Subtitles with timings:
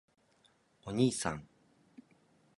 [0.87, 1.45] おにいさん！！！